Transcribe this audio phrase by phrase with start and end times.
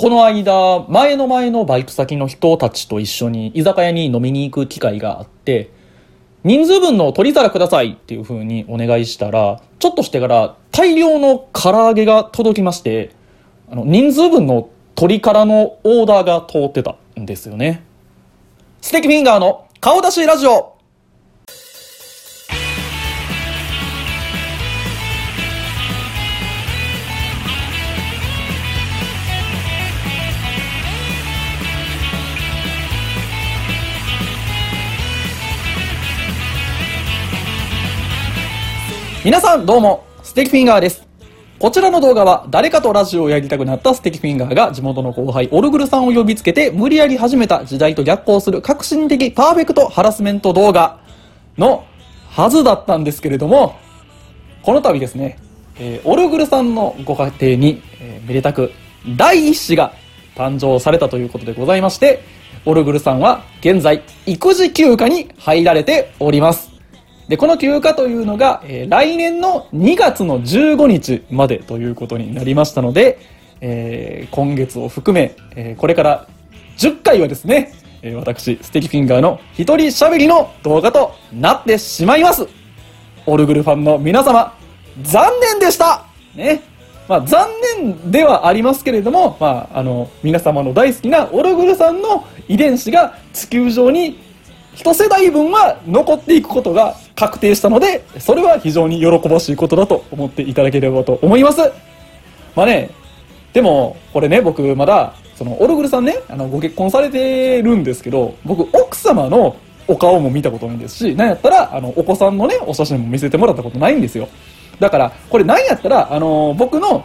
[0.00, 5.68] この間、前の前のバイト先の人たちと一緒に居酒屋に飲みに行く機会があって、
[6.42, 13.14] 人数分の取り皿くださいっていう風にお願いしたら、ちょっとしてから大量の唐揚げが届きまして、
[13.70, 17.84] あの、人数分の鶏からのオーダーが通ってたんですよね。
[18.80, 20.69] ステキフィンガーの顔出しラジオ
[39.30, 41.06] 皆さんどうも、ステキフィンガーです。
[41.60, 50.98] こちらの動画は誰かとラジオをやりたくなったステキフィンガーが地元の後輩オルグルさんを呼びつけて無理やり始めた時代と逆行する革新的パーフェクトハラスメント動画
[51.56, 51.84] の
[52.28, 53.76] はずだったんですけれども、
[54.64, 55.38] この度ですね、
[55.78, 58.72] えーオルグルさんのご家庭に、えーめでたく
[59.16, 59.92] 第一子が
[60.34, 62.24] 誕生されたということでございまして、
[62.66, 66.69] オルグルさんは現在育児休暇に入られております。
[67.30, 73.20] で、この休暇というのが、えー来年の2月の15日までということになりましたので、
[73.60, 76.26] えー今月を含め、えーこれから
[76.76, 82.48] 10回はですね、えー私、ステキフィンガーの一人喋りの動画となってしまいます。
[83.26, 84.52] オルグルファンの皆様、
[85.00, 86.62] 残念でしたね。
[87.06, 94.18] まあ、残念ではありますけれども、まあ、あの、皆様の大好きなオルグルさんの遺伝子が地球上に
[94.74, 101.60] 一世代分は残っていくことが確定したので、それは非常に喜ばしいことだと思っていただければと思います。
[102.56, 102.88] まあね、
[103.52, 109.54] でも、これね、僕まだ、その、オルグルさんね、あの、ご結婚されてるんですけど、僕、奥様の
[109.86, 114.26] お顔も見たことないですし、なんやったら、あの、お子さんのね、お写真も見せてもらったことないんですよ。
[114.78, 117.04] だから、これなんやったら、あの、僕の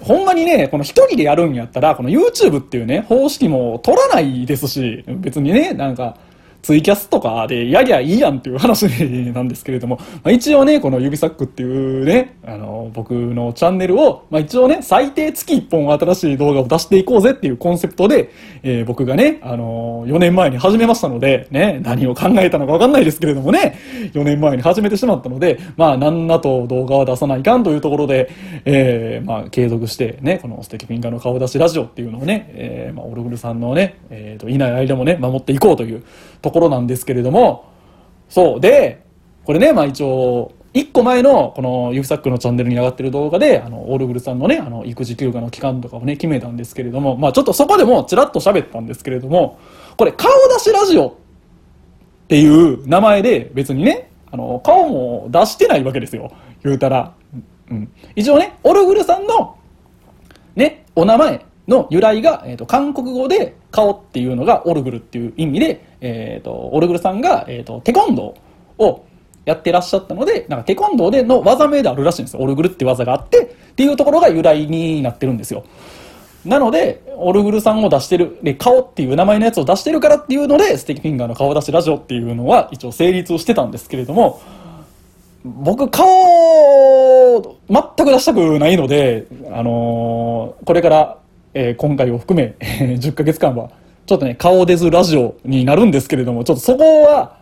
[0.00, 6.16] ほんまにね、この一人でやるんやったら、この YouTube っていうね、方式も取らないですし、別にね、なんか、
[6.66, 8.86] ツイキャスとかでやりゃいいやんっていう話
[9.32, 18.30] なんですけれども、 まあ、一応ね、この指サックっていうね、あの、僕のチャンネルを、まあ、一応ね、最低月1本新しい動画を出していこうぜっていうコンセプトで、
[18.64, 23.76] えー僕がね、あの、4年前に始めましたので、ね、何を考えたのかわかんないですけれどもね、
[24.12, 28.28] 4年前に始めてしまったので、まあ、なんなと動画は出さないかんというところで、
[28.64, 36.02] えーまあ、継続してね、この素敵フィンガーの顔出しラジオっていうのをね、えーまあ、オルグルさんのね、えーと、いない間もね、守っていこうという
[36.42, 37.70] ところなんですけれども、
[38.28, 38.60] そう。
[38.60, 39.04] で、
[39.44, 49.58] これね、まあ一応、一個前の、このユフサックのチャンネルに上がってる動画で、あの、オールグルさんのね、あの、育児休暇の期間とかをね、決めたんですけれども、まあちょっとそこでもちらっと喋ったんですけれども、
[49.96, 51.12] これ、顔出しラジオっ
[52.28, 56.30] ていう名前で別にね、あの、顔も出してないわけですよ。
[56.62, 57.14] 言うたら。
[57.70, 57.90] うん。
[58.14, 59.56] 一応ね、オルグルさんの、
[60.56, 69.06] ね、お名前の由来が、えー、と韓国語で顔っていうのがオルグルっていう意味で、えー、とオルグルさんが、えー、とテコンドーを
[69.44, 72.40] やってらっしゃったのでなんかテコンドーでの技名であるらしいんですよ。
[72.40, 75.64] オルグルって技があってっていうところが由来になってるんですよ。
[76.44, 84.40] なのでオルグルさんを出してるで顔っていう名前のやつを出してるからっていうのでステキフィンガーの顔出しラジオっていうのは一応成立をしてたんですけれども
[85.44, 86.06] 僕顔
[87.68, 91.18] 全く出したくないので、あのーこれから、
[91.54, 93.70] えー今回を含め10ヶ月間は
[94.06, 97.38] ちょっとね顔出ずラジオになるんですけれどもちょっとそこは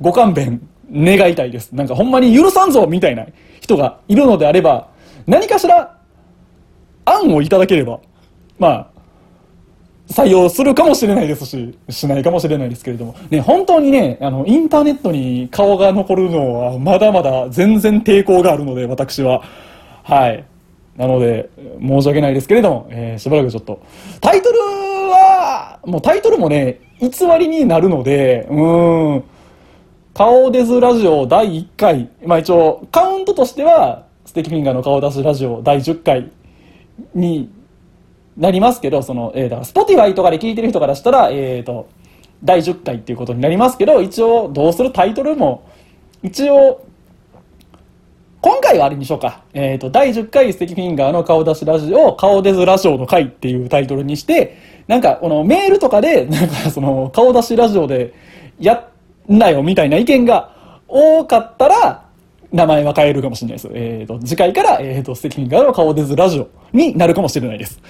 [0.00, 3.26] ご勘弁願いたいですなんかほんまに許さんぞみたいな
[3.60, 4.88] 人がいるのであれば
[5.26, 5.98] 何かしら
[7.04, 8.00] 案をいただければ
[8.58, 8.90] まあ
[10.10, 19.44] 採用するかもしれないですし、しないかもしれないですけれども、ね、本当にね、あの、インターネットに顔が残るのは、まだまだ全然抵抗があるので、私は。
[20.02, 20.44] はい。
[20.96, 21.48] なので、
[21.80, 23.80] 申し訳ないですけれども、えー、しばらくちょっと、
[24.20, 24.58] タイトル
[25.84, 27.08] もうタイトルもね、偽
[27.38, 29.24] りになるので、うん、
[30.14, 36.30] 顔出ずラジオ第1回、まあ一応、カウントとしては、ステキフィンガーの顔出しラジオ第10回
[37.14, 37.50] に
[38.36, 41.88] なりますけど、その、えー、だから、スポティファイとかで聞いてる人からしたら、えーと、
[42.44, 45.68] 第10回っていうことになりますけど、一応、どうするタイトルも、
[46.22, 46.84] 一応、
[48.42, 49.42] 今回はあれにしようか。
[49.52, 54.56] えっ、ー、と、第10回ステキフィンガーの顔出しラジオ、顔出ずラジオの回っていうタイトルにして、
[54.90, 58.12] なんか、このメールとかで、なんかその、顔出しラジオで、
[58.58, 58.88] や
[59.30, 60.52] んなよみたいな意見が
[60.88, 62.06] 多かったら、
[62.50, 63.68] 名前は変えるかもしれないです。
[63.72, 67.80] えっ、ー、と、次回から、えっ、ー、と、ステキフィンガーの顔出ずラジオになるかもしれないです。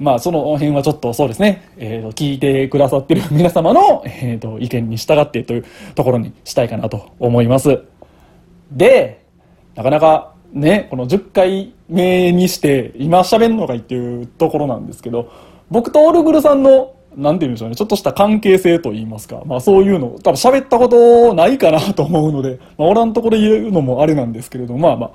[0.00, 5.64] まあ、その辺はちょっとそうですね、えっ、ー、と、聞いてくださってる皆様の、えっ、と、意見に従ってという
[5.94, 7.82] ところにしたいかなと思います。
[8.72, 9.22] で、
[9.76, 15.30] なかなかね、この10回目にして今喋んのかいっていうところなんですけど、
[15.70, 25.10] 僕とオルグルさんの、なんて言うんでしょうね、ちょっとした関係性と言いますか、まあそういうの、多分喋ったことないかなと思うので、まあおらんところ言うのもあれなんですけれど、まあまあ、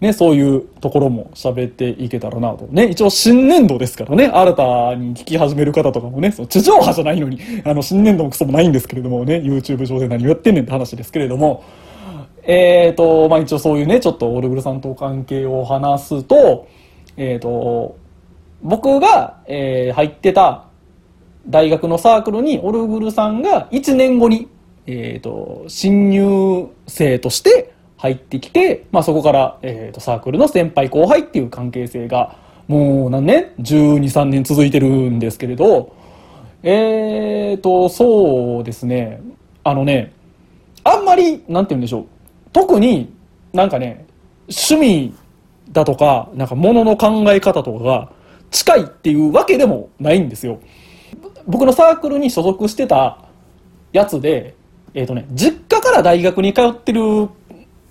[0.00, 2.66] ね、そういうところも喋っていけたらなと。
[2.66, 4.62] ね、一応新年度ですからね、新た
[4.96, 11.62] に聞き始める方とかもね、その地上波じゃないのに、 あの、新年度もクソもないんですけれどもね、YouTube 上で何をやってんねんって話ですけれども、
[12.42, 16.66] えーと、まあ一応そういうね、ちょっとオルグルさんと関係を話すと、
[17.16, 17.96] えーと、
[18.64, 20.64] 僕が、えー、入ってた
[21.46, 24.48] 大学のサークルにオルグルさんが1年後に、
[24.86, 35.94] えーと、新入生として入ってきて、まあ、そこから、えーと、サークルの先輩後輩っていう関係性がもう何年 ?12、3年続いてるんですけれど、
[36.62, 39.20] えーと、そうですね、
[39.62, 40.14] あのね、
[40.82, 42.06] あんまり、なんて言うんでしょう、
[42.54, 43.12] 特に
[43.52, 44.06] なんかね、
[44.48, 45.14] 趣味
[45.70, 48.12] だとか、なんか物の考え方とかが
[48.54, 50.60] 近いっていうわけでもないんですよ。
[51.46, 53.18] 僕のサークルに所属してた
[53.92, 54.54] やつで、
[54.94, 57.28] えっ、ー、とね、実家から大学に通ってる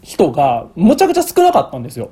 [0.02, 2.12] 人がむちゃくちゃ少なかったんですよ。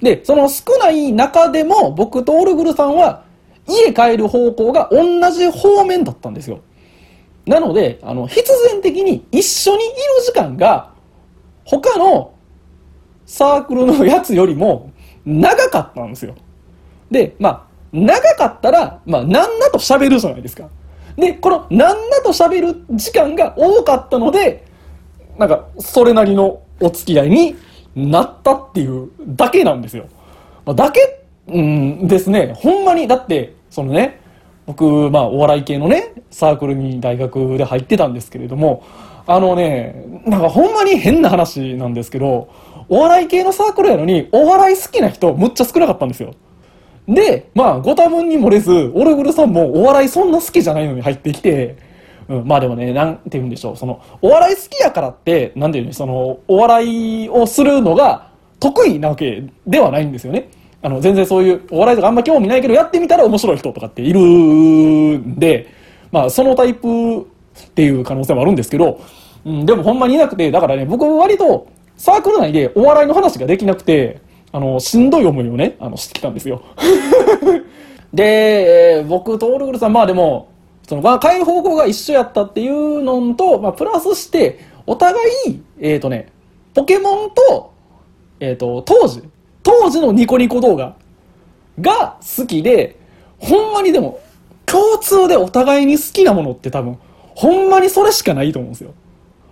[0.00, 3.24] で、その少ない中でも僕とオルグルさんは
[3.66, 6.60] 家帰る方向が同じ方面だったんですよ。
[7.46, 9.94] なので、あの、必然的に一緒にいる
[10.24, 10.92] 時間が
[11.64, 12.32] 他の
[13.26, 14.92] サークルのやつよりも
[15.26, 16.36] 長かったんですよ。
[17.10, 20.68] で、まあ、長かったら、まあ、なんなと喋るじゃないですか。
[21.16, 24.64] で、このなんなと喋る時間が多かったので、
[25.38, 27.56] なんか、それなりのお付き合いに
[27.94, 30.06] なったっていうだけなんですよ。
[30.64, 32.52] まあ、だけ、うんですね。
[32.56, 34.20] ほんまに、だって、そのね、
[34.66, 38.84] 僕、まあ、お笑い系のね、サークルに大学で入ってたんですけれども、
[39.26, 42.48] あのね、なんかほんまに変な話なんですけど、
[42.88, 46.34] お笑い系のサークルやのに、お笑い好きな人むっちゃ少なかったんですよ。
[47.08, 51.76] で、まあ、ご多分に漏れず、オルグルさんもお笑いそんな好きじゃないのに入ってきて、
[52.28, 53.76] うん、まあでもね、なんて言うんでしょう。
[53.76, 60.50] その、お笑い好きやからって、なんて言うの、その、お笑いをするのが得意なわけではないんですよね。
[60.82, 65.68] あの、全然そういうお笑いとかあんま興味ないけど、やってみたら面白い人とかっているんで、
[66.12, 67.24] まあ、そのタイプっ
[67.74, 69.00] ていう可能性もあるんですけど、
[69.46, 74.20] うん、でもほんまにいなくて、だからね、僕割とサークル内でお笑いの話ができなくて、
[74.52, 76.62] あの、しんどい思いをね、あの、してきたんですよ。
[78.12, 80.48] で、僕とオルグルさん、まあでも、
[80.88, 85.14] その、まあ、解放校が一緒やったっていうのと、まあ、プラスして、お互
[85.46, 86.32] い、えっ、ー、とね、
[86.74, 87.72] ポケモンと、
[88.40, 89.22] えっ、ー、と、当時、
[89.62, 90.96] 当時のニコニコ動画
[91.78, 92.96] が好きで、
[93.38, 94.20] ほんまにでも、
[94.64, 96.98] 共通でお互いに好きなものって多分、
[97.34, 98.94] ほんまにそれしかないと思うんですよ。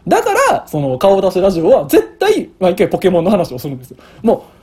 [0.08, 3.98] だから、その、顔出しラジオは絶対、毎回ポケモンの話をするんですよ。
[4.22, 4.55] もう、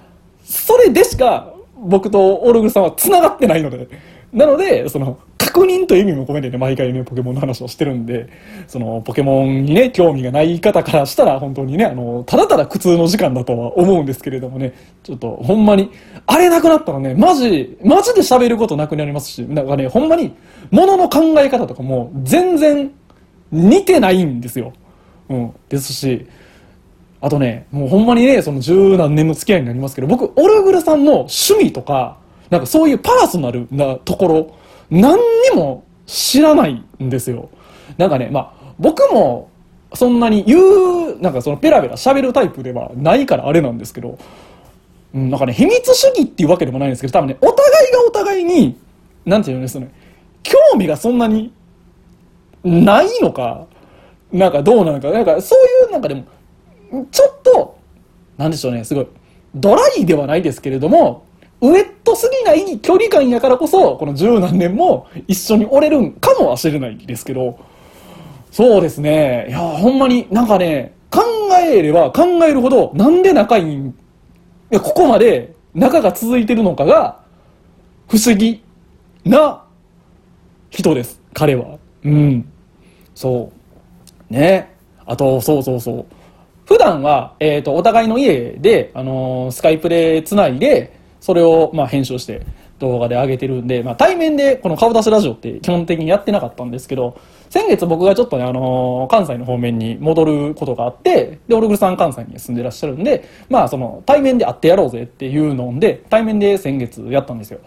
[0.43, 3.88] それでしか、僕とオルグルさんは繋がってないので。
[4.31, 8.29] なので、その、確認という意味も込めてね、毎回ね、ポケモンの話をしてるんで、
[8.67, 14.73] その、ポケモンにね、興味がない方からしたら、本当にね、あの、ただただ苦痛の時間だとは思うんですけれどもね、
[15.03, 15.91] ちょっと、ほんまに、
[16.25, 20.33] あれなくなったらね、マジ、マジで喋ることなくなりますし、なんかね、ほんまに、
[20.71, 22.91] 物の考え方とかも、全然、
[23.51, 24.73] 似てないんですよ。
[25.29, 25.53] うん。
[25.69, 26.25] ですし、
[27.24, 32.18] あとね、もうほんまにね、その十何年の付き合いになりますけど、僕、オルグルさんの趣味とか、
[32.50, 34.56] なんかそういうパーソナルなところ、
[34.92, 37.50] 何にも知らないんですよ。
[37.98, 39.50] なんかね、まあ、僕も、
[39.94, 44.18] そんなに言う、なんかそのペラペラ喋るタイプではないからあれなんですけど、
[45.15, 48.77] うん、なんかね、秘密主義っていうわけでもないんですけど、多分ね、お互いがお互いに、
[49.25, 49.89] なんていうんですかね、
[50.44, 51.53] 興味がそんなに
[52.65, 53.65] ないのか、
[54.34, 56.25] なんかどうなのか、なんかそういうなんかでも、
[57.12, 57.77] ちょっと、
[58.38, 59.07] なんでしょうね、すごい、
[59.55, 61.25] ドライではないですけれども、
[61.62, 67.57] ウエットすぎない距離感やからこそ、この十何年も一緒におれるんかもしれないですけど、
[68.51, 71.21] そうですね、いや、ほんまになんかね、考
[71.59, 73.93] えれば考えるほど、なんで仲いいん、い
[74.71, 77.19] や、ここまで仲が続いてるのかが、
[78.07, 78.62] 不思議
[79.25, 79.63] な
[80.69, 81.77] 人です、彼は。
[82.03, 82.50] うん。
[83.15, 83.51] そ
[84.29, 84.33] う。
[84.33, 84.73] ね。
[85.05, 86.05] あと、そうそうそう。
[86.65, 92.46] 普段は、えっ、ー、と、お互いの家で、あのー、スカイプで繋いで、それを、まあ、編集して
[92.79, 107.60] 動画で上げてるんで、まあ、対面でこの顔出しラジオって基本的にやってなかったんですけど、先月僕がちょっとね、あのー、関西の方面に戻ることがあって、で、オルグルさん関西に住んでらっしゃるんで、まあ、その、対面で会ってやろうぜっていうので、対面で先月やったんですよ。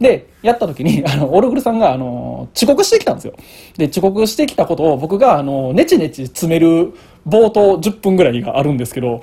[0.00, 3.34] で、やった時に、 あの、オルグルさんが、あの、遅刻してきたんですよ。
[3.76, 6.94] で、遅刻してきたことを僕が、あの、ネチネチ詰める
[7.28, 9.20] 冒頭10分ぐらいがあるんですけど、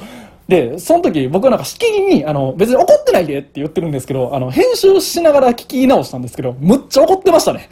[0.48, 7.68] で、その時僕はなんかしきりに、あの、別に怒ってないでって言ってるんですけど、あの、編集しながら聞き直したんですけど、むっちゃ怒ってましたね。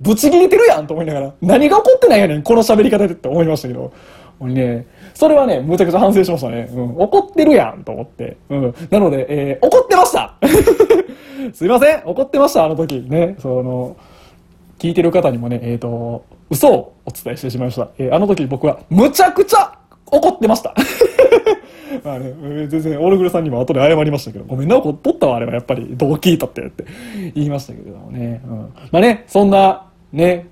[0.00, 3.92] ぶち切れてるやんと思いながら、何が怒ってないやねん、この喋り方でって思いましたけど、
[4.40, 4.86] ね、
[5.18, 6.68] それはね、むちゃくちゃ反省しましたね。
[6.72, 8.36] うん、怒ってるやんと思って。
[8.50, 8.74] うん。
[8.88, 10.36] なので、えー、怒ってました
[11.52, 13.00] すいません怒ってました、あの時。
[13.00, 13.34] ね。
[13.40, 13.96] その、
[14.78, 17.88] 聞いてる方にもね、えっ、ー、と、嘘をお伝えしてしまいました。
[17.98, 20.72] えー、あの時僕はむちゃくちゃ怒ってました。
[22.04, 26.84] まあね、全然、オルグルさんにも後で謝りましたけど、ごめんな、怒っとったわ、あれはやっぱり、どう聞いたってって
[27.34, 28.40] 言いましたけどもね。
[28.46, 28.58] うん。
[28.92, 30.46] まあね、そんな、ね、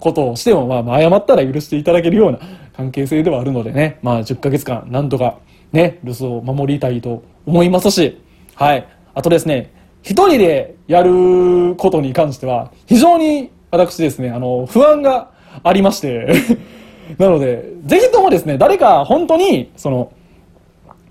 [0.00, 2.38] ことをしても、まあ、謝ったら許していただけるような
[2.80, 5.38] 関係性ではあるのでね、まあ、10ヶ月間、なんとか、
[5.72, 8.18] ね、留守を守りたいと思いますし、
[8.54, 8.88] はい。
[9.14, 9.70] あとですね、
[10.02, 15.30] 一人でやることに関しては、非常に私ですね、あの、不安が
[15.62, 16.26] ありまして
[17.18, 20.12] なので、ぜひともですね、誰か本当に、その、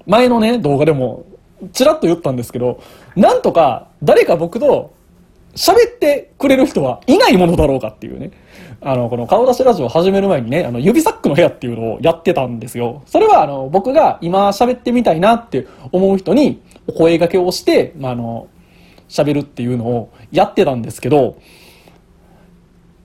[0.08, 1.26] 前のね、動画でも、
[1.72, 2.80] ちらっと言ったんですけど、
[3.16, 4.94] なんとか誰か僕と
[5.56, 8.32] 喋ってくれる人はいないものだろうかっていうね。
[8.82, 13.04] あの、この顔出しラジオを始める前にね、あの、指サックの部屋っていうのをやってたんですよ。
[13.06, 18.48] それは、あの、僕が今喋ってみたいなって思う人にお声掛けをして、まあ、あの、
[19.10, 21.38] 喋るっていうのをやってたんですけど、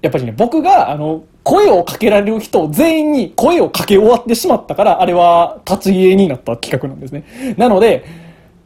[0.01, 7.55] やっぱりね、僕が、あの、声をかけられる人全員に声をかけ終わってしまったから、あれは立ち消えになった企画なんですね。
[7.59, 8.05] なので、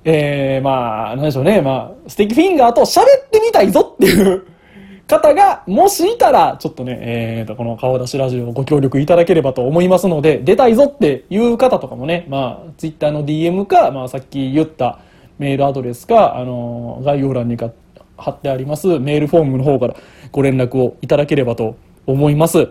[0.05, 4.47] えー、まあ、なんでしょうね、まあ、スティックフィンガーと喋ってみたいぞっていう
[5.09, 15.01] 方が、もしいたら、ちょっとね、えーと、この顔出しラジオをご協力いただければと思いますので、出たいぞっていう方とかもね、まあ、ツイッターの DM か、まあ、さっき言った
[15.39, 19.97] メールアドレスか、あの、概要欄に貼ってありますメールフォームの方から
[20.31, 22.69] ご連絡をいただければと思います。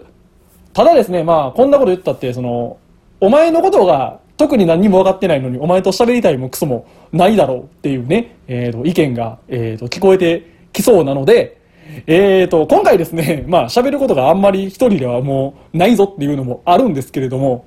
[0.73, 2.77] ただですね、まあ、こんなこと言ったって、その、
[3.19, 11.57] お前のことが特に何も分かってないのに、お前と喋りたいもクソもないだろうっていうね、えっ、ー、と、意見が、えっ、ー、と、聞こえてきそうなので、
[12.05, 17.65] えーと、今回ですね、 まあ喋ることがあんまり一人ではもうないぞっていうのもあるんですけれども、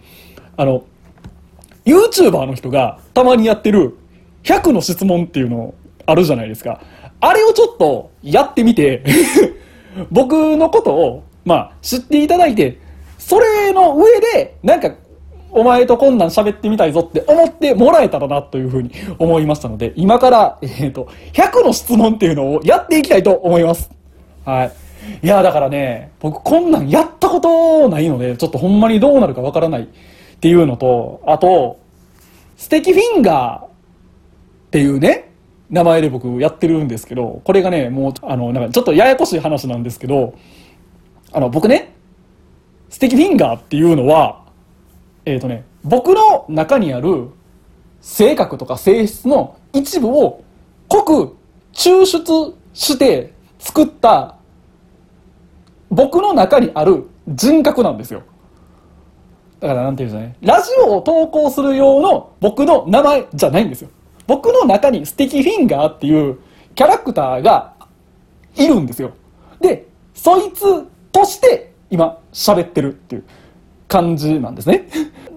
[0.57, 0.83] あの、
[1.85, 3.97] YouTuber の人がたまにやってる
[4.45, 5.75] 100の質問っていうの
[6.07, 6.81] あるじゃないですか。
[7.21, 9.03] あれをちょっとやってみて
[10.11, 12.79] 僕のことを、まあ知っていただいて、
[13.19, 14.93] それの上で、なんか、
[15.53, 23.91] お前とこんなん喋ってみたいぞって思ってもらえたらなというふうに思いましたので、今から、えっ、ー、と、100の質問っていうのをやっていきたいと思います。
[24.51, 24.73] はい。
[25.23, 29.87] いや、だからね、僕こんなんやったことないので、ちょっとほんまにどうなるかわからないっ
[30.41, 31.79] ていうのと、あと、
[32.57, 33.69] ステキフィンガーっ
[34.71, 35.33] ていうね、
[35.71, 40.35] 名前で僕やってるんですけど、これがね、もう、あの、なんかちょっとややこしい話なんですけど、
[41.33, 41.95] あの、僕ね、
[42.89, 44.45] ステキフィンガーっていうのは、
[45.25, 47.29] えっ、ー、とね、僕の中にある
[48.01, 50.43] 性格とか性質の一部を
[50.89, 51.37] 濃く
[51.73, 54.37] 抽出して作った
[55.91, 58.23] 僕の中にある人格なんですよ。
[59.61, 60.37] だからなんていうんですかね。
[60.41, 63.91] ラジオを投稿する用の僕の名前じゃないんですよ。
[64.27, 66.39] 僕の中にステキフィンガーっていう
[66.75, 67.75] キャラクターが
[68.57, 69.13] いるんですよ。
[69.61, 73.25] で、そいつとして今喋ってるっていう
[73.89, 74.89] 感じなんですね。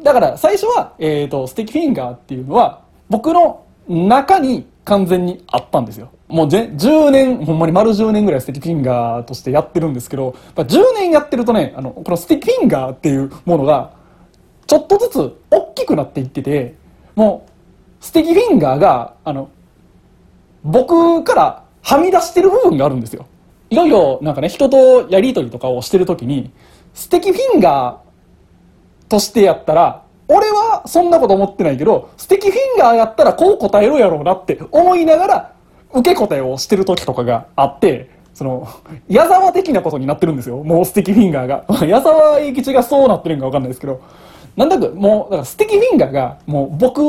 [0.03, 6.10] だから最初は、えっ、ー、と、ステキフィンガーっていうのは僕の中に完全にあったんですよ。
[6.34, 13.92] もう10年、ほんまに丸10年ぐらいスティックフィンガーとしてやってるんですけど、10年やってるとね、あの、このスティックフィンガーっていうものが、
[14.66, 16.74] ちょっとずつ大きくなっていってて、
[17.13, 19.50] もう、スティックフィンガーが、あの、
[20.63, 23.28] 僕からはみ出してる部分があるんですよ。
[23.70, 26.50] いよいよなんかね、人とやりとりとかをしてるときに、
[26.96, 35.52] 素敵フィンガーとしてやったら、俺はそんなこと思ってないけど、素敵フィンガーやったらこう答えるやろうなって思いながら、
[35.94, 38.68] 受け答えをしてる時とかがあって、その、
[39.08, 40.64] 矢沢的なことになってるんですよ。
[40.64, 41.66] もう素敵フィンガーが。
[41.86, 44.02] 矢沢永吉がそうなってるんかわかんないですけど、
[44.56, 47.00] なんだかもう、だから素敵フィンガーが、もう僕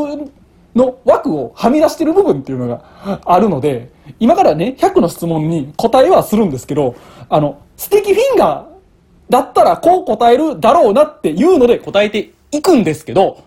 [0.75, 3.89] の枠をはみ出してる部分っていうのがあるので、
[4.21, 6.95] 今からね、100の質問に答えはするんですけど、
[7.29, 13.43] あの、素敵フィンガーだったらこう答えるだろうなっていうので答えていくんですけど、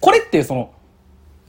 [0.00, 0.70] これってその、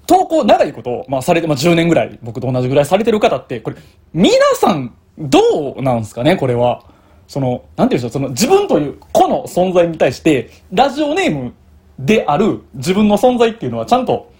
[0.07, 3.77] 投稿長いこと、まあ、されて、まあ、10年ぐらい、僕と同じぐらいされてる方って、これ、
[4.13, 6.83] 皆さん、どうなんですかね、これは。
[7.27, 11.53] その、なんていうんでしょう、その、自分という個の存在に対して、ラジオネーム
[11.97, 14.31] である自分の存在っていうのは、ちゃんと、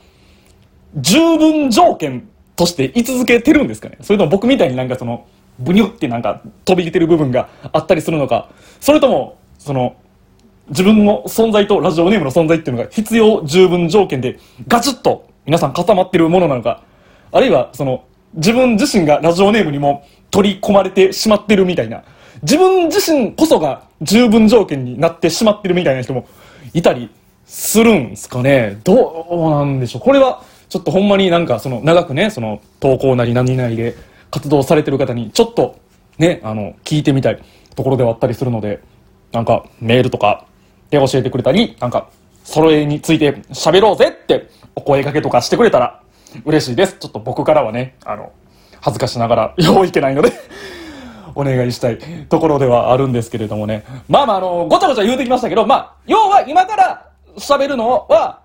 [0.97, 3.97] 十分条件として居続けてるんですかね。
[4.01, 5.25] それとも僕みたいになんかその、
[5.59, 9.95] ブニュってなんか飛び出てる部分があったりするのか、それとも、その、
[10.69, 16.83] 自分の存在とラジオネームの存在っていうのが必要十分条件でガチッと皆さん固まってるものなのか、
[17.31, 22.03] あるいはその自分自身がラジオネームにも取り込まれてしまってるみたいな、
[22.41, 26.27] 自分自身こそが十分条件になってしまってるみたいな人も
[26.73, 27.09] いたり
[27.45, 28.79] するんすかね。
[28.83, 30.01] どうなんでしょう。
[30.01, 33.95] これはちょっとほんまになんかその長くね、その投稿なり何々で
[34.31, 35.79] 活動されてる方にちょっと
[36.17, 37.39] ね、あの、聞いてみたい
[37.75, 38.81] ところではあったりするので、
[39.31, 40.45] なんかメールとか
[40.89, 42.09] で教えてくれたり、なんか、
[42.43, 46.01] それについて喋ろうぜってお声掛けとかしてくれたら
[46.43, 46.97] 嬉しいです。
[46.99, 48.31] ちょっと僕からはね、あの、
[48.81, 50.33] 恥ずかしながら、よういけないので
[51.33, 51.97] お願いしたい
[52.29, 53.83] ところではあるんですけれどもね。
[54.09, 57.05] まあまあ、あの、ごちゃごちゃ言うてきましたけど、まあ、要は今から
[57.37, 58.39] 喋るのは、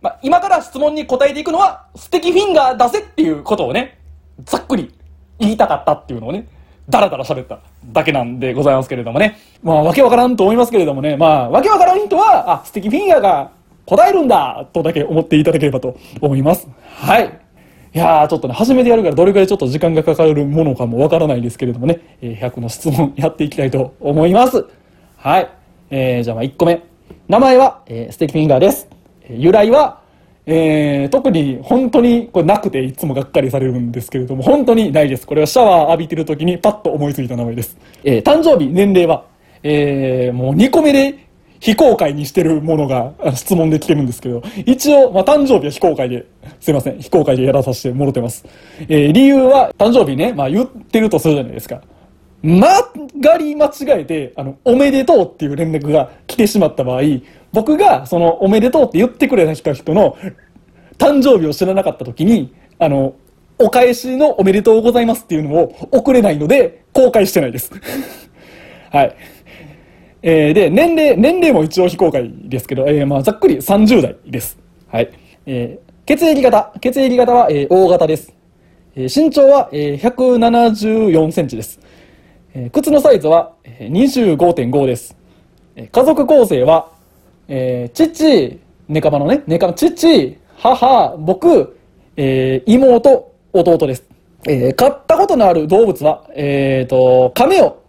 [0.00, 3.98] まあ、今から質問に答えていくのは、素敵フィンガー出せっていうことをね、
[4.44, 4.94] ざっくり
[5.38, 6.46] 言いたかったっていうのをね、
[6.88, 7.58] だらだら喋った
[7.92, 9.38] だけなんでございますけれどもね。
[9.62, 11.16] まあ、わけわからんと思いますけれどもね。
[11.16, 13.50] まあ、わけわからん人は、あ、素敵フィンガーが
[13.88, 16.68] 答えるんだとだけ思っていただければと思います。
[16.82, 17.40] はい。
[17.94, 24.66] いやー、ちょっとね、初めてやるからどれくらいちょっと時間がかかるものかもわからないですけれどもね、え、100の質問やっていきたいと思います。
[25.16, 25.48] はい。
[25.90, 26.82] えー、じゃあまあ1個目。
[27.28, 28.88] 名前は、えー、ステキフィンガーです。
[29.30, 30.02] 由来は、
[30.44, 35.26] えー、特に本当にこれなくていつもがっかりされるんですけれども、本当にないです。
[35.26, 37.78] これはシャワー浴びてる時にパッと思いついた名前です。
[38.04, 39.24] えー、誕生日、年齢は、
[39.62, 41.27] えー、もう2個目で
[41.60, 46.26] 非公開にしてるものが質問で来てるんですけど、一応、まあ、誕生日は非公開で、
[46.60, 48.44] すいません、非公開でやらさせてもろてます。
[48.88, 51.82] えー、理由は、誕生日ね、まあ、言ってるとするじゃないですか。
[52.42, 52.68] ま
[53.20, 57.02] がり間違えて、あの、おめでとうっていう連絡が来てしまった場合、
[57.52, 60.16] 僕が、その、おめでとうって言ってくれた人の、
[60.98, 63.14] 誕生日を知らなかった時に、あの、
[63.58, 67.72] お返しのおめでとうございますっていうのを送れないので、公開してないです。
[68.90, 69.16] はい。
[70.22, 74.58] えー、で、年齢、年齢も一応非公開ですけど、えー、まあ、ざっくり30代です。
[74.88, 75.10] はい。
[75.46, 78.34] えー、血液型、血液型は、えー、大型です。
[78.96, 81.78] えー、身長は、えー、174センチです。
[82.54, 85.16] えー、靴のサイズは、えー、25.5です。
[85.76, 86.90] えー、家族構成は、
[87.46, 91.78] えー、父、ネカバのね、ネカバ、父、母、僕、
[92.16, 94.04] えー、妹、弟です。
[94.48, 97.82] えー、飼ったことのある動物は、えーと、亀を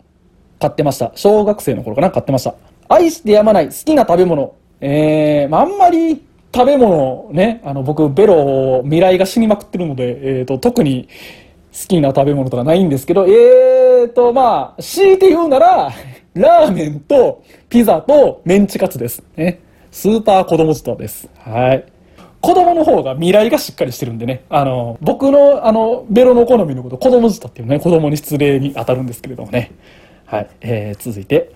[0.60, 1.12] 飼ってました。
[1.15, 2.56] 小学生の頃かな、飼ってました。
[2.88, 4.56] 愛してやまない好きな食べ物。
[4.82, 6.22] えー、まあ、あんまり
[6.54, 11.08] 食べ物ね、あの、僕、ベロ、未来が死にまくってるので、えーと、特に
[11.72, 15.91] 好きな食べ物とかないんですけど、えーと、まあ、強いて言うなら、
[16.34, 19.24] ラーメンとピザとメンチカツです。
[19.36, 19.60] ね。
[19.91, 21.28] スーパー子供舌です。
[21.39, 21.86] はい。
[22.41, 29.72] 子供の方が未来がしっかりしてるんでね、あの、僕のあの、ベロの好みのこと、子供舌っていうね、子供に失礼に当たるんですけれどもね。
[30.30, 30.50] はい。
[30.62, 31.52] えー、続いて。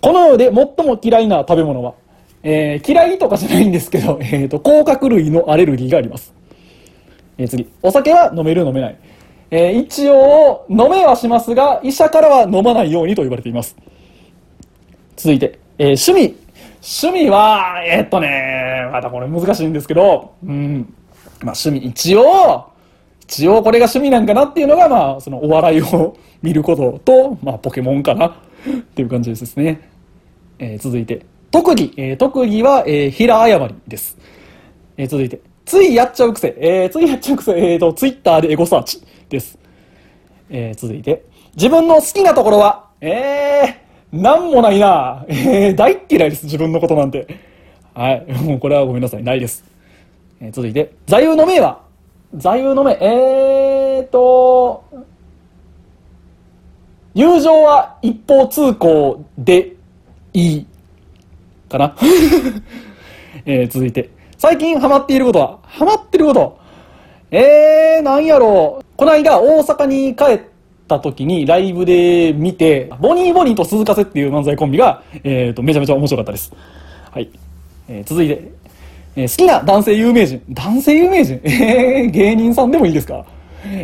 [0.00, 1.94] この世で最も嫌いな食べ物は、
[2.42, 6.32] えー、嫌いとかじゃないんですけど、 えっ、ー、と、甲殻類のアレルギーがあります。
[7.36, 7.68] えー、次。
[7.82, 8.96] お酒は飲める飲めない。
[9.50, 13.76] えー、一応、飲めはしますが、医者からは飲まないようにと言われています。
[15.16, 16.44] 続いて、えー、趣味。
[16.82, 20.94] 趣味は、えー、っとね、またこれ難しいんですけど、うん、
[21.42, 22.73] まあ趣味、一応、
[23.26, 28.34] 一応これが趣味なんかなっていうのが、まあ、そのお笑いを見ることと、まあ、ポケモンかなっ
[28.94, 29.90] ていう感じですね。
[30.58, 31.92] えー、続いて、特技。
[31.96, 34.18] えー、特技は、えー、平謝りです。
[34.96, 36.54] えー、続いて、ついやっちゃう癖。
[36.58, 37.52] えー、ついやっちゃう癖。
[37.52, 39.58] えーと、ツイッターでエゴサーチです。
[40.50, 41.24] えー、続いて、
[41.56, 45.24] 自分の好きなところは、えー、なんもないな。
[45.28, 47.26] えー、大嫌いです、自分のことなんて。
[47.94, 48.26] はい。
[48.42, 49.64] もうこれはごめんなさい、ないです。
[50.40, 51.80] えー、続いて、座右の銘は、
[52.36, 54.84] 座右の銘、えーと、
[57.14, 59.72] 友情は一方通行で
[60.32, 60.66] いい。
[61.68, 61.96] かな。
[63.46, 64.10] えー、続いて。
[64.36, 65.58] 最近ハマっていることは？
[65.62, 66.58] ハマってること。
[67.30, 68.84] えー、なんやろう。
[68.96, 70.40] この間大阪に帰っ
[70.88, 76.52] た時にライブで見て、ボニーボニーと鈴風っていう漫才コンビが、えーと、めちゃめちゃ面白かったです。
[77.12, 77.30] はい。
[77.88, 78.63] えー、続いて。
[79.16, 80.42] えー、好きな男性有名人。
[80.50, 81.40] 男性有名人？
[81.44, 83.24] えー、芸人さんでもいいですか？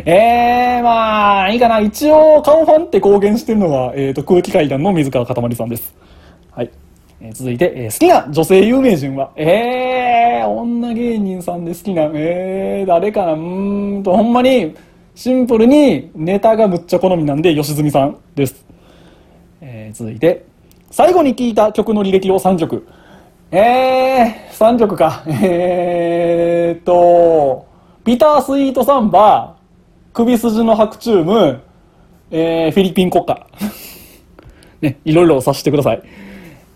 [0.05, 1.79] えー、まあ、いいかな。
[1.79, 5.95] 一応、顔ファンって公言してるのが、えっ、ー、と、空気階段の水川かたまりさんです。
[6.51, 6.69] はい。
[7.19, 14.75] えー、続いて、えー、好きな女性有名人は、えー、女芸人さんで好きな、えー、誰かな、うーんと、ほんまに、
[15.15, 18.63] シンプルにネタがむっちゃ好みなんで、吉住さんです。
[19.61, 20.45] えー、続いて、
[20.91, 22.85] 最後に聴いた曲の履歴を3曲。
[23.53, 25.25] えー、3曲か。
[25.27, 27.67] えーと、
[28.05, 29.57] ビタースイートサンバ、
[30.13, 31.61] 首筋の白チューム、
[32.31, 33.45] えー、フィリピン国家。
[34.79, 36.01] ね、いろいろさせてください。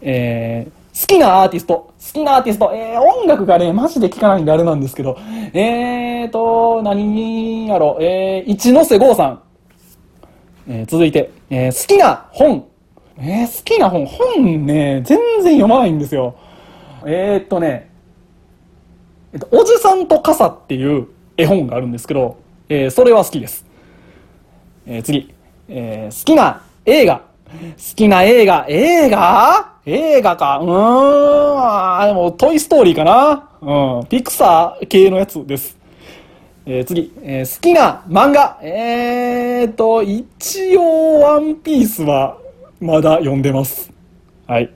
[0.02, 5.18] えー、好きなアーティスト、好きなアーティスト、えー、音楽がね、マジで聴かないんであれなんですけど、
[5.54, 9.42] えーと、何やろ、えー、一ノ瀬剛さん。
[10.68, 12.66] えー、続いて、えー、好きな本。
[13.18, 16.36] えー、好きな本、本ね、全然読まないんですよ。
[17.06, 17.92] えー、っとね、
[19.34, 22.38] えっと、おじさんと傘っていう絵本があるんですけど、
[22.68, 23.66] えー、それは好きです。
[24.88, 25.34] えー、次、
[25.68, 27.18] えー、好きな映画。
[27.18, 28.66] 好きな映画。
[28.68, 29.74] 映画？
[29.86, 30.60] 映画か。
[30.60, 32.02] うーん。
[32.02, 33.50] あでも、トイストーリーかな。
[34.00, 34.08] うん。
[34.08, 35.78] ピクサー系のやつです。
[36.66, 38.60] えー、次、えー、好きな漫画。
[38.64, 42.38] えーと、一応、ワンピースは、
[42.82, 43.92] まだ読んでます。
[44.48, 44.72] はい。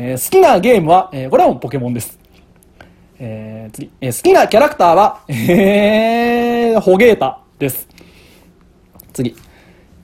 [0.00, 2.16] えー、好きなゲームは、えー、これはもポケモンです。
[3.18, 7.88] えー、次、えー、好きなキャラクターは、 えー、ホゲータです。
[9.12, 9.34] 次、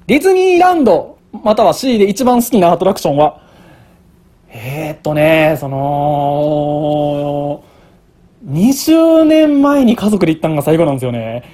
[0.09, 3.39] ディズニーランド、または C で一番好きなアトラクションは、
[4.51, 7.63] えー、っとね、その、
[8.51, 11.45] 20年前に家族で行ったのが最後なんですよね。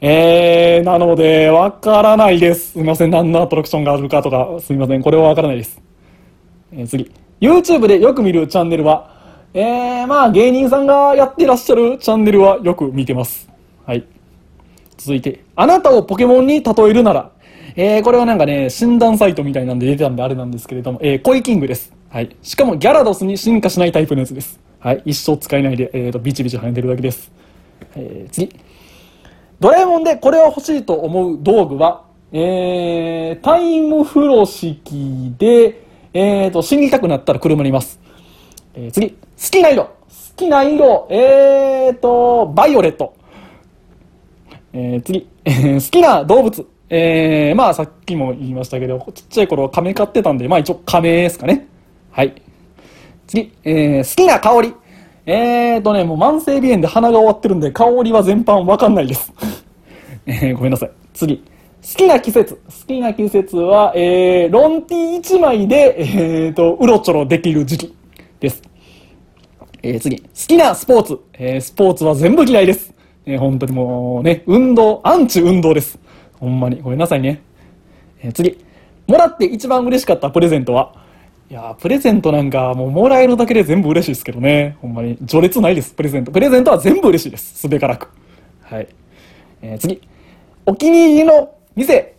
[0.00, 2.72] えー、なので、わからないです。
[2.72, 5.78] すみません、何のアトラクションがあるかとか、すみません、これはわからないです。
[6.72, 7.10] えー、次。
[7.40, 9.10] YouTube でよく見るチャンネルは、
[9.54, 13.48] えー、まあ、芸人さんがやってらっしゃるチャンネルはよく見てます。
[13.86, 14.04] はい。
[14.98, 17.30] 続いて、あなたをポケモンに例えるなら、
[17.76, 21.92] えー、これはなんかね、診断サイトみたいなんで出てたんであれなんですけれども、えー、コイキングです。
[22.10, 22.36] はい。
[22.42, 24.60] しかもギャラドスに進化しないタイプのやつです。
[24.78, 25.02] はい。
[25.06, 27.32] 一生使えないで、えーと、ビチビチ跳ねてるだけです。
[27.96, 28.54] えー、次。
[29.60, 38.00] ドラえもんでこれは欲しいと思う道具は、えー、タイム風呂敷で、えーと、死にたくなったら車にいます。
[38.74, 39.10] えー、次。
[39.10, 39.84] 好きな色。
[39.84, 39.90] 好
[40.36, 41.06] きな色。
[41.10, 43.14] えーと、バイオレット。
[44.72, 45.28] えー、次。
[45.44, 46.66] 好きな動物。
[46.88, 51.68] えー、まあさっきも言いましたけど、ちっちゃい頃亀飼ってたんで、まあ一応亀ですかね。
[52.10, 52.42] はい。
[53.28, 54.74] 次、えー、好きな香り。
[55.26, 59.32] えーとね、もう慢性鼻炎で鼻が終わってるんで、香りは全般わかんないです。
[60.26, 60.90] えー、ごめんなさい。
[61.14, 61.44] 次。
[61.82, 62.56] 好きな季節。
[62.56, 67.96] 好きな季節は、えー、ロンティー1枚で、えーと、うろちょろできる時期
[68.38, 68.62] です。
[69.82, 70.20] えー、次。
[70.20, 71.18] 好きなスポーツ。
[71.32, 72.92] えー、スポーツは全部嫌いです。
[73.24, 75.98] えー、本当にもうね、運動、アンチ運動です。
[76.38, 76.82] ほんまに。
[76.82, 77.42] ごめんなさいね。
[78.22, 78.62] えー、次。
[79.06, 80.94] もらって一番嬉しかったプレゼントは、
[81.50, 84.76] いやプレゼントなんかもうもらえるだけで全部嬉しいですけどね。
[84.82, 85.16] ほんまに。
[85.16, 86.30] 序列ないです、プレゼント。
[86.30, 87.60] プレゼントは全部嬉しいです。
[87.60, 88.10] すべからく。
[88.60, 88.88] はい。
[89.62, 90.02] えー、次。
[90.66, 92.16] お気に入りの店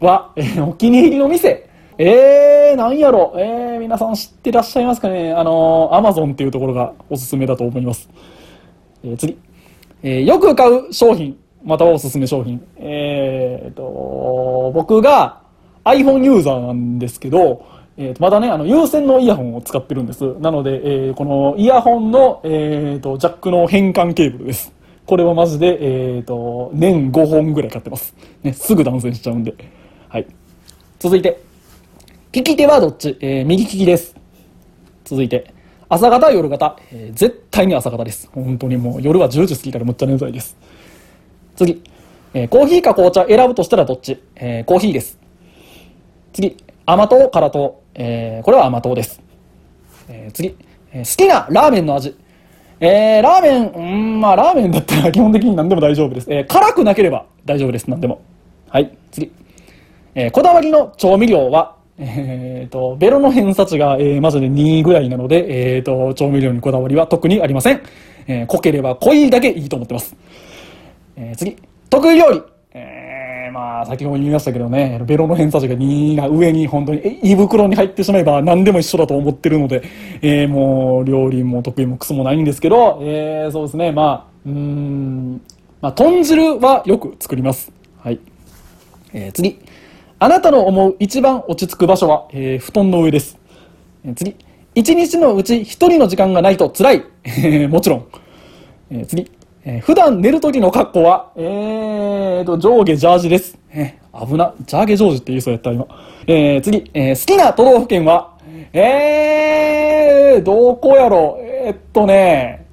[0.00, 1.68] は、えー、お気に入りの店。
[1.98, 3.34] えー、なんやろ。
[3.36, 8.08] えー、皆さん知ってらっしゃいますかねあのー、アマゾンっていうところがおすすめだと思います。
[9.02, 9.38] えー、次。
[10.02, 12.64] えー、よく買う商品、またはおすすめ商品。
[12.76, 15.42] えーと、僕が
[15.84, 20.34] iPhone ユーザーなんですけど、えー、とまだね、あの、有線のイヤホンを使ってるんです。
[20.38, 24.72] なので、えー、このイヤホンの、えー、と、ジャックの変換ケーブルです。
[25.08, 25.78] これはマジで、
[26.16, 28.14] えー、と、年5本ぐらい買ってます。
[28.42, 29.54] ね、すぐ断線しちゃうんで。
[30.10, 30.26] はい。
[30.98, 31.40] 続いて、
[32.30, 33.16] 利き手はどっち？
[33.22, 34.14] えー、右利きです。
[35.06, 35.54] 続いて、
[35.88, 38.28] 朝方、夜方、えー、絶対に朝方です。
[38.34, 40.58] 本当にもう夜は10時過ぎたらむっちゃ眠たいです。
[41.56, 41.82] 次、
[42.34, 44.22] えー、コーヒーか紅茶選ぶとしたらどっち？
[44.36, 45.18] えー、コーヒーです。
[46.34, 47.80] 次、甘党、辛党。
[47.94, 49.22] えー、これは甘党です。
[50.10, 50.54] えー、次、
[50.92, 52.14] えー、好きなラーメンの味。
[52.80, 56.26] えー、ラーメン、うん、まあ、ラーメンだったら 基本的に何でも大丈夫です。
[56.30, 57.88] えー、辛くなければ大丈夫です。
[57.88, 58.20] 何でも。
[58.68, 59.30] はい、次。
[60.14, 67.80] えー、こだわりの調味料は、えーと、ベロの偏差値が、えー、マジで2ぐらいなので、えーと、調味料にこだわりは特にありません。
[68.28, 70.14] えー、濃ければ濃いだけいいと思ってます。
[71.16, 71.56] えー、次。
[71.90, 72.42] 得意料理。
[72.74, 73.07] えー
[73.58, 79.82] まあ、先ほども言いましたけどね、ベロの偏差値が2が上に本当に、胃袋に入ってしまえば何でも一緒だと思ってるので、
[80.22, 85.40] えー、もう、料理も得意もクソもないんですけど、えー、そうですね、まあ、うん、
[85.80, 87.72] まあ、豚汁はよく作ります。
[87.98, 88.20] はい。
[89.12, 89.58] えー、次。
[90.20, 93.38] あなたの思う一番落ち着く場所は、えー、布団の上です。
[94.04, 94.36] えー、次。
[94.76, 97.04] 一日のうち一人の時間がないと辛い。
[97.68, 98.06] もちろん。
[98.90, 99.30] えー、次。
[99.64, 103.58] えー、普段寝る時の格好は、えーと、上下ジャージです。
[103.70, 104.54] えー、危な。
[104.66, 105.86] ジャーゲジョージって言いそうやった今。
[106.26, 106.90] えー、次。
[106.94, 108.34] えー、好きな都道府県は、
[108.72, 112.66] えー、どこやろえー、っとね、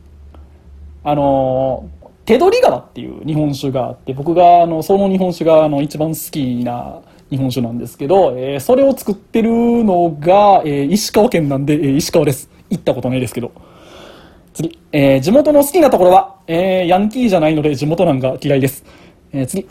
[1.03, 9.49] あのー、手取り川っていう日本酒があって、僕が、あの、その日本酒が、あの、一番好きな日本酒なんですけど、えー、それを作ってる
[9.83, 12.49] のが、えー、石川県なんで、えー、石川です。
[12.69, 13.51] 行ったことないですけど。
[14.55, 14.79] 次。
[14.93, 18.83] えー、地元の好きなところは、えー、ヤンキーじゃないので地元なんか嫌いです。
[19.33, 19.67] えー、次。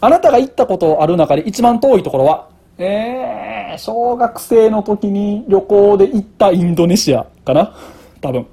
[0.00, 7.74] あなたが行ったことある中で一番遠いところは、えー、小学生の時に旅行で行ったインドネシアかな？
[8.20, 8.46] 多分。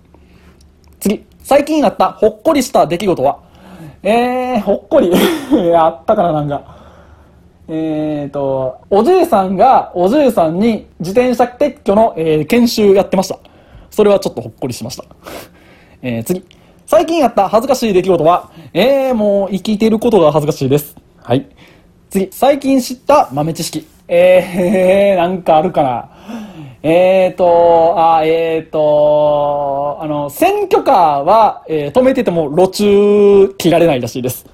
[1.02, 1.26] 次。
[1.44, 3.40] 最近あったほっこりした出来事は、
[4.04, 5.12] えー、ほっこり
[5.76, 6.80] あったかな、なんか。
[7.68, 13.38] えーと、おじいさんがおじいさんに自転車撤去の、えー、研修やってました。
[13.92, 15.06] それはちょっとほっこりしました。
[16.02, 16.44] えー、次。
[16.88, 20.96] 最近あった恥ずかしい出来事は、えー、もう生きてることが恥ずかしいです。
[21.22, 21.46] はい。
[22.10, 22.30] 次。
[22.32, 23.86] 最近知った豆知識。
[24.08, 26.10] えー、 なんかあるかな。
[26.84, 34.48] えーと、あ、えーと、あの、選挙カーは、えー、止めてても路中切られないらしいです。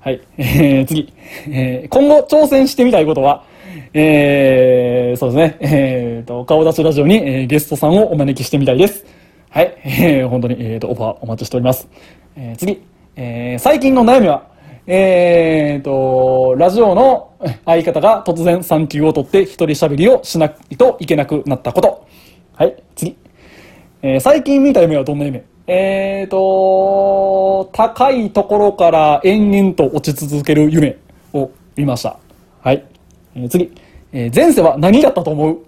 [0.00, 0.20] はい。
[0.38, 1.12] えー、次。
[1.48, 3.44] えー、今後挑戦してみたいことは、
[3.92, 5.56] えー、そうですね。
[5.60, 9.04] えーと、顔出しラジオに、えー、ゲストさんをお招きしてみたいです。
[9.48, 9.76] はい。
[9.84, 11.88] えー、本当に、えーと、オファーお待ちしております。
[12.36, 12.80] えー、次。
[13.16, 14.46] えー、最近の悩みは、
[14.86, 17.32] えーと、ラジオの
[17.64, 22.06] 相方が突然産休を取って一人喋りをしないといけなくなったこと。
[22.54, 23.16] はい、次。
[24.02, 25.42] えー、最近見た夢はどんな夢？
[25.66, 30.96] えーと、高いところから延々と落ち続ける夢
[31.32, 32.18] を見ました。
[32.62, 32.84] はい。
[33.34, 33.72] えー、次。
[34.12, 35.58] えー、前世は何だったと思う？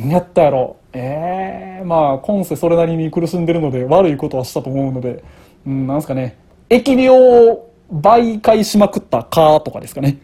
[0.00, 0.76] 何やったやろ？
[0.92, 5.22] えー、まあ、今世それなりに苦しんでるので悪いことはしたと思うので、
[5.66, 6.36] うん、なんすかね。
[6.68, 10.18] 疫病を媒介しまくったかとかですかね。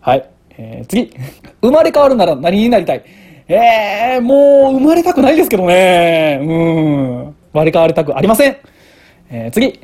[0.00, 0.28] はい。
[0.56, 1.12] えー、次。
[1.60, 3.04] 生まれ変わるなら何になりたい？
[3.46, 6.40] えー、もう生まれたくないですけどね。
[6.40, 7.24] うん。
[7.26, 8.56] 生まれ変わりたくありません。
[9.30, 9.80] えー、次。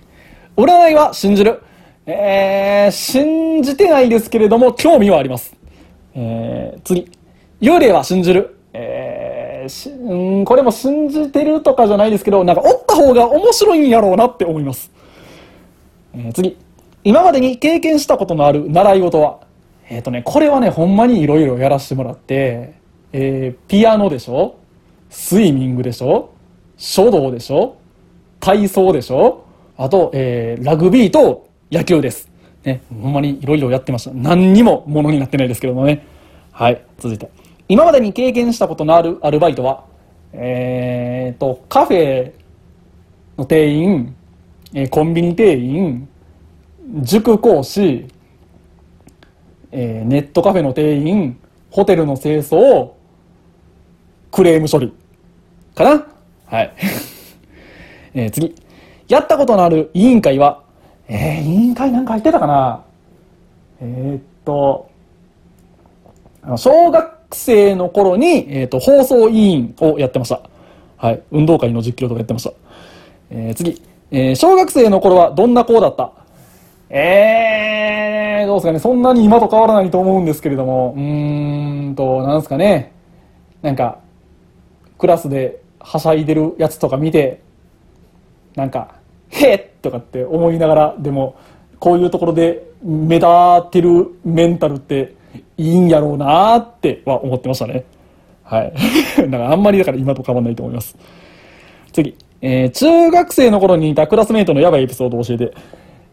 [0.57, 1.63] 占いは信じる？
[2.07, 5.55] えー、信じてないですけれども、興味はあります。
[6.15, 7.11] えー、次。
[7.61, 8.57] 幽霊は信じる。
[8.73, 14.91] えー、し、うん、これも信じてるとかじゃないですけど、なんかおった方が面白いんやろうなって思います。
[16.15, 16.57] えー、次。
[17.03, 19.41] 今までに経験したことのある習い事は、
[19.89, 22.75] えっ、ー、とね、これはね、ほんまにいろいろやらせてもらって、
[23.13, 24.57] えー、ピアノでしょ？
[25.09, 26.31] スイミングでしょ？
[26.77, 27.77] 書道でしょ？
[28.39, 29.45] 体操でしょ？
[29.77, 32.30] あと、えー、ラグビーと野球です。
[32.65, 34.11] ね、ほんまにいろいろやってました。
[34.13, 36.07] 何にもものになってないですけどもね。
[36.53, 37.31] はい、続いて。
[37.69, 39.85] 今までに経験したことのあるアルバイトは、
[40.33, 42.33] えーと、カフェ
[43.39, 44.15] の店員、
[44.75, 46.09] え、コンビニ店員、
[47.03, 48.07] 塾講師、
[49.73, 51.39] えー、ネットカフェの店員、
[51.71, 52.91] ホテルの清掃、
[54.31, 54.93] クレーム処理。
[55.75, 56.07] かな？
[56.47, 56.75] はい。
[58.15, 58.55] えー、次。
[59.09, 60.63] やったことのある委員会は、
[61.13, 62.85] えー、委員会なんか入ってたかな？
[63.81, 64.89] えー、っと、
[66.57, 70.41] 小学生の頃に、えー、っと、放送委員をやってました。
[70.97, 71.23] はい。
[71.33, 72.53] 運動会の実況とかやってました。
[73.31, 73.83] えー、次。
[74.13, 76.13] えー、小学生の頃はどんな子だった？
[76.91, 82.93] えー、どうですかね、そんなに今と変わらないと思うんですけれども、うーんと、なんですかね、
[83.63, 83.99] なんか、
[84.97, 87.41] クラスではしゃいでるやつとか見て、
[88.55, 89.00] なんか、
[89.31, 91.37] へっとかって思いながら、でも、
[91.79, 95.15] こういうところで目立ってるメンタルって
[95.57, 97.85] いいんやろうなっては思ってましたね。
[98.43, 98.73] はい。
[99.17, 100.97] だからあんまりだから今と変わらないと思います。
[101.93, 102.17] 次。
[102.43, 105.53] えー、中学生の頃にいたクラスメイトのやばいエピソードを教えて。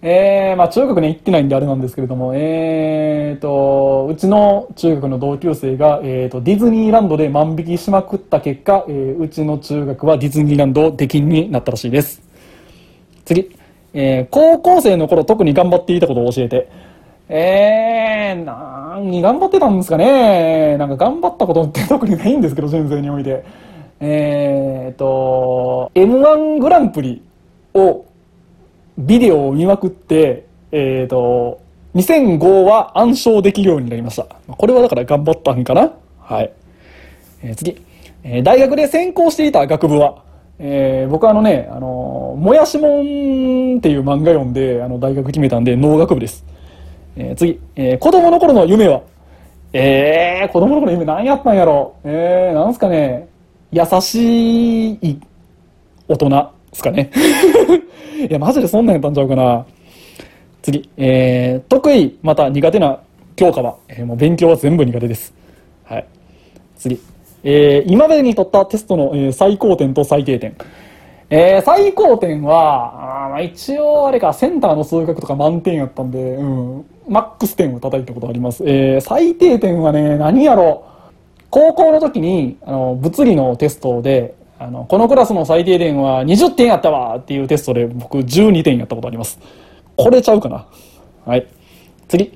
[0.01, 12.26] えー、まあ中学ね行ってないんであれなんですけれども、えーと、うちの中学の同級生が、えーと、ディズニーランドで万引きしまくった結果、えー、うちの中学はディズニーランドを出禁になったらしいです。
[13.27, 13.51] 次。
[13.93, 16.69] えー、高校生の頃特に頑張っていたことを教えて。
[17.29, 23.43] えー、何頑張ってたんですかねなんか頑張ったことって特にないんですけど、先生において。
[23.99, 27.21] えーと、M1 グランプリ
[27.73, 28.05] を
[28.97, 31.59] ビデオを見まくって、えっ、ー、と、
[31.95, 34.27] 2005は暗唱できるようになりました。
[34.47, 36.51] これはだから頑張ったんかなはい。
[37.43, 37.81] えー、次。
[38.23, 40.23] えー、大学で専攻していた学部は、
[40.59, 46.45] えー、僕はあのね、あの、もやしもんっていう漫画読んで、あの、大学決めたんで、農学部です。
[47.15, 47.59] えー、次。
[47.75, 49.01] えー、子供の頃の夢は、
[49.73, 51.95] えー、子供の頃の夢何やったんやろ？
[52.03, 53.27] えー、なんすかね、
[53.71, 55.19] 優しい
[56.07, 57.11] 大人すかね。
[58.29, 59.65] いや、マジでそんなんやったんちゃうかな。
[60.61, 60.89] 次。
[60.97, 62.99] えー、得意、また苦手な
[63.35, 65.33] 教科は、えー、もう勉強は全部苦手です。
[65.83, 66.05] はい。
[66.77, 66.99] 次。
[67.43, 70.55] えー、今までに取ったテストの、えー、最高点と最低点。
[71.29, 78.63] えー、最高点は、あまあ一応あれか、センターの数学とか満点やったんで、うん、マックス点を叩いたことあります。
[78.65, 80.97] えー、最低点はね、何やろう
[81.49, 89.39] 高校の時に、あの、物理のテストで、あの、このクラスの最低点は20点やったわっていうテストで僕12点やったことあります。
[89.95, 90.65] これちゃうかな。
[91.25, 91.47] はい。
[92.07, 92.31] 次。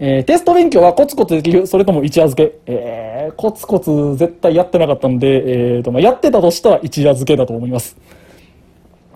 [0.00, 7.96] えー、テスト勉強はコツコツできるそれとも一夜漬けえー、コツコツ絶対やってなかったんで、えーと、まあ、やってたとしたら一夜漬けだと思います。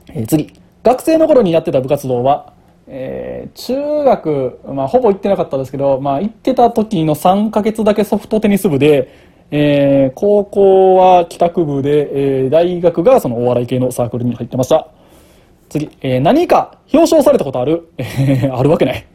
[0.09, 0.53] えー、次。
[0.83, 2.53] 学生の頃にやってた部活動は、
[2.89, 9.15] えー、中学、まあ、ほぼ行ってなかったですけど、まあ、行ってた時の3ヶ月だけソフトテニス部で、
[9.53, 14.89] えー、高校は帰宅部で、えー、大学がそのお笑い系のサークルに入ってました。
[15.69, 19.07] 次、えー、何か表彰されたことある、えー、あるわけない。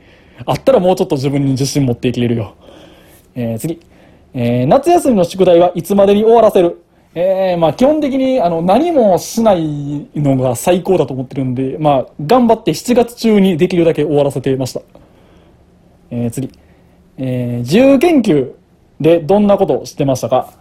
[0.45, 2.55] あったらもうちょっと自分に自信持っていけれるよ。
[3.35, 3.79] えー、次。
[4.33, 6.83] えー、夏休みの宿題はいつまでに終わらせる
[7.15, 14.81] えー、まあ基本的にあの何もしないのが最高だと思ってるんで、まあ頑張って7月中にできるだけ終わらせていました。
[16.11, 16.51] えー、次。
[17.17, 18.51] えー、自由研究
[19.01, 20.53] でどんなことをしてましたか？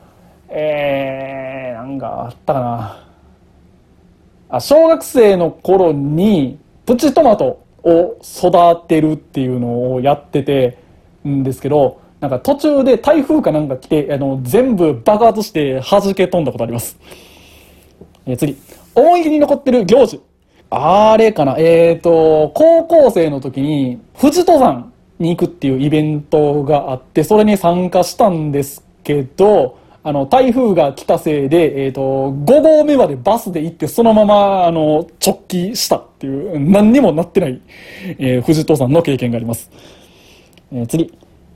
[0.48, 3.06] えー、なんかあったかな。
[4.48, 10.78] あ、小学生の頃にプチトマトを育てるっていうのをやってて
[11.26, 16.98] んですけど、なんか途中で台風かなんか来て、あの、全部爆発して弾け飛んだことあります。
[18.26, 18.56] えー、次。
[18.94, 20.20] 思い出に残ってる行事。
[20.68, 21.56] あれかな。
[21.58, 37.60] えっ、ー、と、高校生の時に、富士登山に行くっていうイベントがあって、それに参加したんですけど、あの、台風が来たせいで、えっ、ー、と、5合目までバスで行って、そのまま、あの、直帰したっていう、何にもなってない、
[38.18, 39.68] えー、富士登山の経験があります。
[40.72, 41.12] えー、次。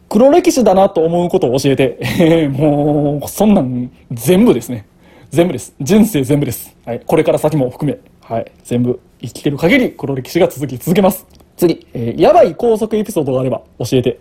[0.08, 4.84] 黒歴史だなと思うことを教えてえ、 もう、そんなん全部ですね。
[5.30, 5.72] 全部です。
[5.80, 6.76] 人生全部です。
[6.84, 7.02] はい。
[7.06, 8.50] これから先も含め、はい。
[8.64, 11.24] 全部生きてる限り黒歴史が続き続けます。
[11.56, 14.18] 次、えー、やばい高速エピソードがあれば教えて。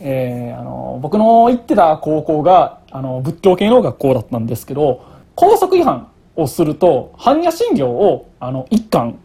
[0.00, 9.18] えー、あの、僕の行ってた高校が、あの、仏教系の学校だったんですけど、高速違反をすると、般若心経を、あの、一巻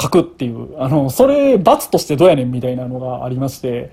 [0.00, 3.90] 書くっていう、あの、それ罰としてどうやねんみたいなのがありまして、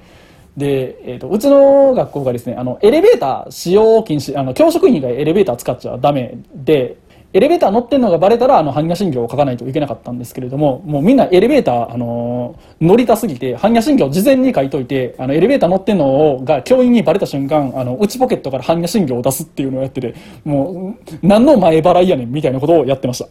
[0.56, 6.98] で、え、ー、と、うちの学校がですね、あの、エレベーター使用禁止、あの、教職員がエレベーター使っちゃダメで、
[7.34, 20.13] エレベーター乗ってんのがバレたら、あの、般若心経を書かないといけなかったんですけれども、もうみんなエレベーター、あのー、乗りたすぎて、般若心経を事前に書いといて、あの、エレベーター乗ってんのが教員にバレた瞬間、あの、内ポケットから般若心経を出すっていうのをやってて、
[20.46, 23.28] もう、何の前払いやねん、みたいなことをやってました。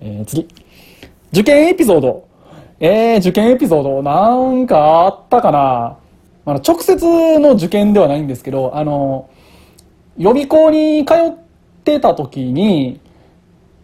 [0.00, 0.48] えー、次。
[1.30, 2.26] 受験エピソード。
[2.80, 5.96] えー、受験エピソード、なんかあったかな
[6.44, 9.30] あの、直接の受験ではないんですけど、あの、
[10.18, 11.45] 予備校に通って
[12.00, 13.00] た時に、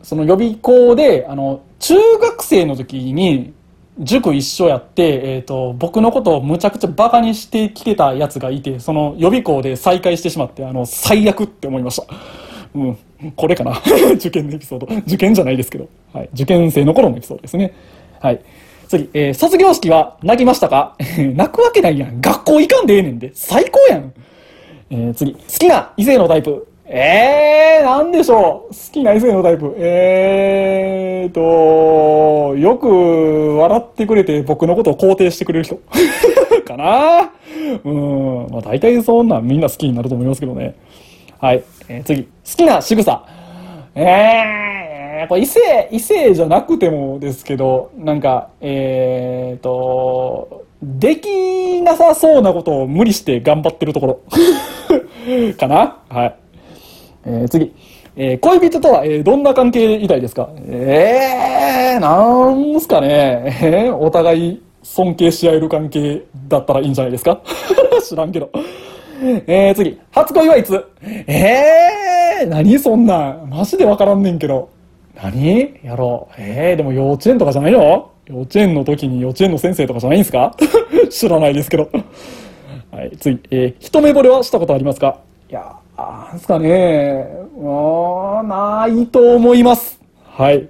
[0.03, 3.53] その予備校で、あの、中学生の時に、
[3.99, 12.07] 塾一緒やって、えっ、ー、と、僕のことをむちゃくちゃバカにしてきてたやつがいて、その予備校で再会してしまって、あの、最悪って思いました。
[12.75, 12.99] うん。
[13.37, 13.81] これかな。
[14.15, 14.87] 受験のエピソード。
[15.07, 15.89] 受験じゃないですけど。
[16.13, 16.31] はい。
[16.33, 17.75] 受験生の頃のエピソードですね。
[18.21, 18.41] はい。
[18.89, 20.97] 次、えー、卒業式は泣きましたか？
[21.35, 22.21] 泣くわけないやん。
[22.21, 23.31] 学校行かんでええねんで。
[23.35, 24.13] 最高やん。
[24.91, 26.67] えー、次、好きな異性のタイプ。
[26.95, 28.75] えー、なんでしょう。
[28.75, 29.75] 好きな異性のタイプ。
[29.79, 35.79] えーと、よく笑ってくれて僕のことを肯定してくれる人。
[36.67, 37.31] かな
[37.83, 38.47] うん。
[38.51, 40.75] まあ大体そんなみんな好きになると思いますけどね。
[41.41, 41.63] はい。
[41.89, 43.25] えー、次、好きな仕草。
[43.95, 54.21] えー、やっぱ異性、異性じゃなくてもですけど、なんか、えーと、できなさそうなことを無理して頑張ってるところ
[55.57, 56.42] かなはい。
[57.27, 57.73] えー、次。
[58.15, 60.51] えー、恋人とは、えー、どんな関係いたいですか？
[60.67, 63.59] えー、なんすかね。
[63.63, 67.41] えー、お互い尊敬し合える関係だったらいいんじゃないですか？
[68.07, 68.51] 知らんけど。
[69.47, 69.99] えー、次。
[70.11, 70.85] 初恋はいつ？
[71.27, 73.49] えー、何そんなん。
[73.49, 74.69] マジでわからんねんけど。
[75.23, 75.75] 何？
[75.83, 76.35] やろう。
[76.39, 78.11] えー、でも幼稚園とかじゃないの？
[78.27, 80.55] 幼稚園の時に幼稚園の先生とかじゃないんすか？
[81.11, 81.89] 知らないですけど。
[82.91, 83.41] はい、次。
[83.51, 85.19] えー、一目惚れはしたことありますか？
[85.53, 90.01] いやー、なんすかねー、ないと思います。
[90.25, 90.67] はい。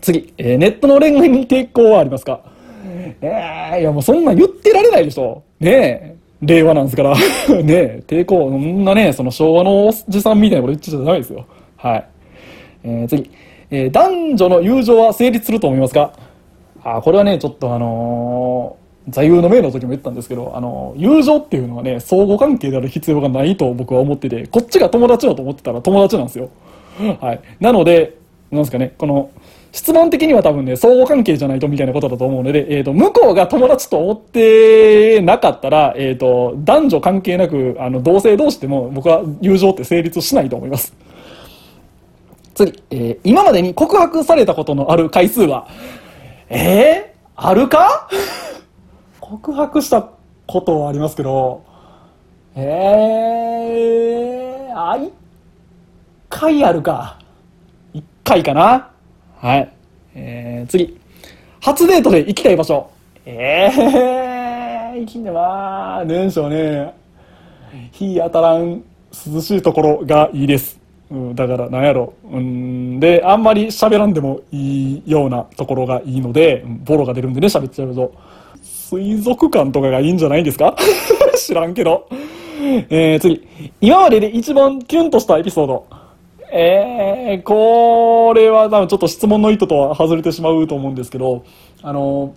[0.00, 0.32] 次。
[0.38, 2.38] えー、ネットの恋愛に抵抗はありますか？
[3.20, 5.42] えー、いやもうそんな言ってられないでしょ。
[5.58, 6.16] ねえ。
[6.42, 7.16] 令和なんですから。
[7.64, 11.44] ねえ、抵抗、そんなね、その昭和のおじさんみたいなこと言っちゃダメですよ。
[11.76, 12.06] はい。
[12.84, 13.28] えー、次。
[13.72, 16.12] えー、男女の友情は成立すると思いますか？
[16.84, 26.50] あ、これはね、ちょっとあのー、座右の銘の時も言ったんですけど、あの、友情っていうのはね、相互関係である必要がないと僕は思ってて、こっちが友達だと思ってたら友達なんですよ。
[27.20, 27.40] はい。
[27.60, 28.16] なので、
[28.50, 29.30] なんですかね、この、
[29.72, 40.94] 質問的には多分ね、相互関係じゃないとみたいなことだと思うので、えっ、ー、と、向こうが友達と思ってなかったら、えっ、ー、と、男女関係なく、あの、同性同士でも僕は友情って成立しないと思います。
[42.54, 45.66] 次、えー、今までに告白されたことのある回数は、
[46.48, 48.08] えー、あるか？
[49.34, 50.10] 告白した
[50.46, 51.64] ことはありますけど、
[52.54, 55.12] えー、あ、一
[56.28, 57.18] 回あるか。
[57.92, 58.92] 一回かな。
[59.38, 59.72] はい。
[60.14, 61.00] えー、次。
[61.60, 62.88] 初デートで行きたい場所。
[63.26, 66.94] えー、行きねまあ、でしょうね。
[67.90, 70.78] 日当たらん涼しいところがいいです。
[71.10, 72.14] うん、だから、なんやろ。
[72.30, 78.14] うん、で、あんまり喋らんでもいいようなところがいいので、ボロが出るんでね、喋っちゃうと。
[78.98, 80.76] 水族館とかがいいんじゃないですか？
[81.36, 82.06] 知らんけど。
[82.90, 83.46] えー、次。
[83.80, 85.84] 今までで一番キュンとしたエピソード。
[86.52, 91.42] えー、これは多分ちょっと質問の意図とは外れてしまうと思うんですけど、
[91.82, 92.32] あの、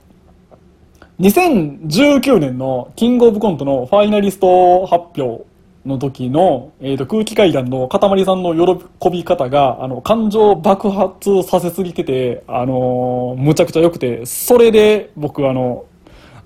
[1.20, 5.46] 2019年のキングオブコントのファイナリスト発表
[5.86, 15.86] の時の、えーと、空気階段のかたまりさんの喜び方が、あの、感情爆発させすぎてて、あのむちゃくちゃ良くて、それで僕あの、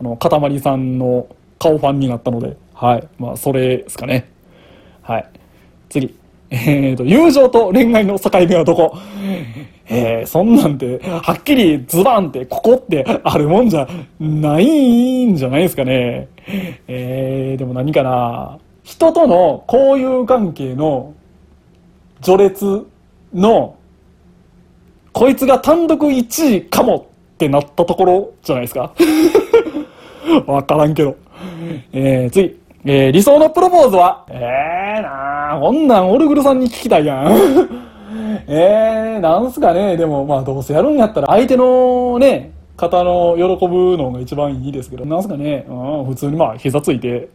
[0.01, 1.27] あの、かたまりさんの
[1.59, 3.07] 顔ファンになったので、はい。
[3.19, 4.27] まあ、それですかね。
[5.03, 5.29] はい。
[5.89, 6.15] 次。
[6.49, 8.97] えーと、友情と恋愛の境目はどこ？
[9.93, 13.87] えー、そんなんて、はっきりズバンって、ここってあるもんじゃ
[14.19, 16.29] ないんじゃないですかね。
[16.87, 18.57] えー、でも何かな。
[18.83, 21.13] 人との交友関係の
[22.21, 22.87] 序列
[23.33, 23.75] の、
[25.13, 28.93] こいつが単独1位かもってなったところじゃないですか。
[30.47, 31.15] わからんけど。
[31.93, 32.59] えー、次。
[32.83, 34.25] えー、理想のプロポーズは？
[34.29, 37.31] えーなあ、こんなんオルグルさんに聞きたいやん。
[38.47, 47.29] えー、なんすかね、でもまあどうせやるんやったら相手のね、方の喜ぶのが一番いいですけど、なんすかね、うん、普通にまあ膝ついて、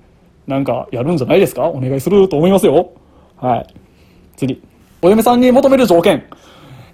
[0.49, 1.69] なんかやるんじゃないですか？
[1.69, 2.89] お願いすると思いますよ。
[3.37, 3.67] はい。
[4.37, 4.61] 次。
[5.03, 6.25] お嫁さんに求める条件。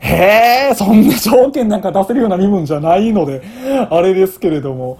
[0.00, 3.40] へえ、そんな条件なんか出せるような身分じゃないので、
[3.88, 4.98] あれですけれども、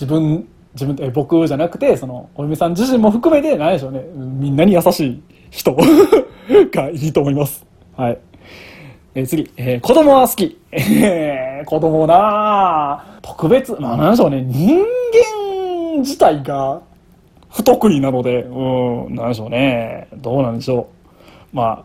[0.00, 4.00] 自分自分え僕じゃなくてそのお嫁さん自身も含めて何でしょうね。
[4.14, 5.76] みんなに優しい人
[6.72, 7.66] がいいと思います。
[7.96, 8.18] はい。
[9.14, 10.58] え、次、えー、子供は好き。
[10.70, 16.80] えー、子供な特別、まあ何でしょうね、人間自体が
[17.50, 20.88] 不得意なので、うん、何でしょうね、どうなんでしょ
[21.52, 21.56] う。
[21.56, 21.84] ま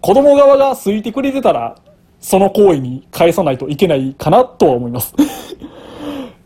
[0.00, 1.76] 子供側が好いてくれてたら、
[2.20, 5.14] その行為に返さないといけないかなとは思います。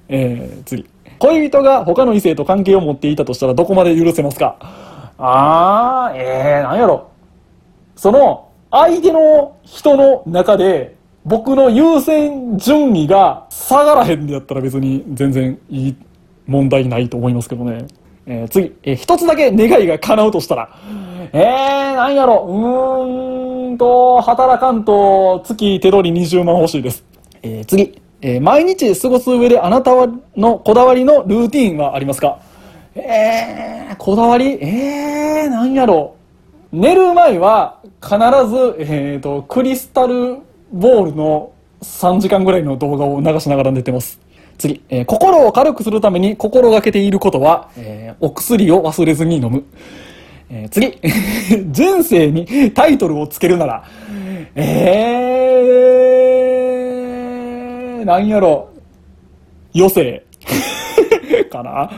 [0.09, 0.87] えー、次。
[1.19, 4.57] 恋人が他の異性と関係を持っていたとしたらどこまで許せますか？
[5.19, 7.11] あー、えー、なんやろ。
[7.97, 10.95] その、相手の人の中で、
[11.25, 15.97] 僕の優先順位が下がらへんでやったら別に全然いい
[16.47, 17.87] 問題ないと思いますけどね。
[18.27, 20.69] えー、次、えー、一つだけ願いが叶うとしたら、
[21.33, 27.05] えー、なんやろ、うーんと、働かんと月手取り20万欲しいです。
[27.43, 29.93] えー、次、えー、毎日過ごす上であなた
[30.37, 32.41] のこだわりのルーティンはありますか？
[32.95, 34.59] えー、こだわり？
[34.63, 36.17] えー、なんやろ？
[36.73, 40.39] う寝る前は必ず、えーと、クリスタル
[40.73, 41.53] ボールの
[41.83, 44.19] 3時間ぐらいの動画を流しながら寝てます。
[44.59, 49.65] 次、えー、心を軽くするために心がけていることは、えー、お薬を忘れずに飲む。
[50.49, 50.99] えー、次、
[51.73, 53.85] 人生にタイトルをつけるなら、
[54.55, 55.96] えー、
[58.05, 58.71] なんやろ、
[59.75, 60.25] 余生
[61.51, 61.91] かな。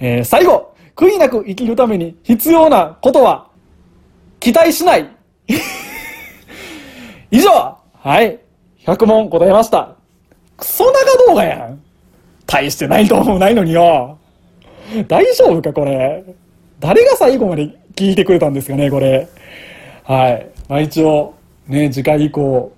[0.00, 3.48] えー、最後、悔いなく生きるために必要なことは、
[4.40, 5.08] 期待しない
[7.30, 8.38] 以上はい。
[8.84, 9.96] 100問答えました。
[10.56, 11.80] クソ長動画やん。
[12.46, 14.18] 大してないと思うないのによ。
[15.06, 16.24] 大丈夫かこれ。
[16.80, 19.28] 誰が最後まで聞いてくれたんですかねこれ。
[20.04, 20.50] はい。
[20.68, 21.34] まあ一応、
[21.66, 22.72] ね、次回以降、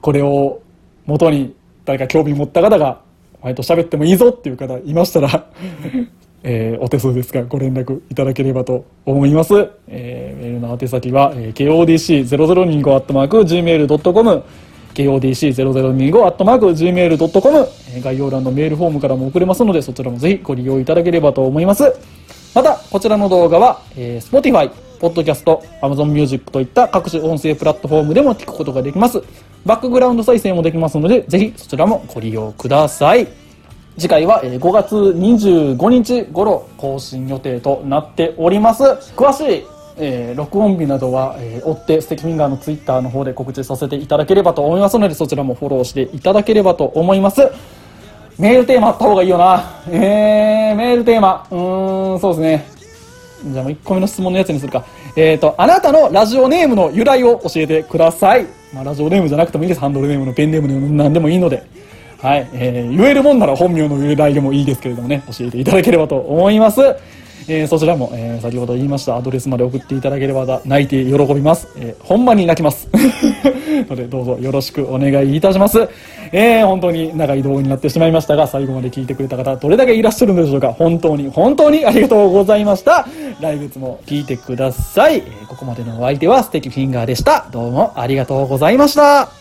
[0.00, 0.60] これを
[1.06, 1.54] 元に
[1.88, 3.00] 誰か興味持った方が、
[3.40, 5.46] お前と喋ってもいいぞっていう方いましたら、
[6.44, 9.70] えー、お手数ですがご連絡いただければと思います。
[9.88, 14.42] えー、メールの宛先は、えー、kodc0025-gmail.com
[14.94, 17.68] kodc0025-gmail.com
[18.02, 21.94] 概要欄のメールフォームからも送れますのでそちらもぜひご利用いただければと思います
[22.54, 24.70] またこちらの動画は、えー、Spotify、
[25.00, 25.44] Podcast、
[25.80, 29.22] Amazon Music といった各種音声プラットフォームでも聞くことができます
[29.64, 33.28] バックグラウンド再生もできますのでぜひそちらもご利用ください。
[33.98, 38.84] 次回は5月25日頃更新予定となっております。
[39.16, 39.66] 詳しい
[40.00, 47.42] えー、録音日などは、えー、追ってステキフィンガーのツイッターの方で告知させていただければと思いますのでそちらもフォローしていただければと思います。
[48.38, 49.82] メールテーマあった方がいいよな。
[49.88, 51.48] えー、メールテーマ。
[51.50, 52.66] うーんそうですね。
[53.52, 54.84] じゃあもう1個目の質問のやつにするか。
[55.16, 59.80] えっ、ー、とあなたのラジオネームの由来を教えてください、まあ、ラジオネームじゃなくてもいいです。
[59.80, 61.62] ハンドルネームのペンネームでも何でもいいので。
[62.20, 65.22] はい、えー、言えるもんなら本名の由来でもいいですけれどもね。
[65.26, 66.80] 教えていただければと思います。
[67.50, 71.68] えー、そちらも、えー、先ほど言いましたアドレスまで送っていただければ泣いて喜びます。
[71.76, 72.88] えー、ほんまに泣きます。
[73.88, 75.88] ので、どうぞよろしくお願いいたします。
[76.30, 80.74] えー、本当に長い動画になってしまいましたが、最後まで聞いてくれた方、どれだけいらっしゃるのでしょうか。
[80.74, 83.06] 本当に、本当にありがとうございました。
[83.40, 85.16] 来月も聞いてください。
[85.16, 87.46] えー、ここまでのお相手は素敵フィンガーでした。
[87.50, 89.37] どうもありがとうございました。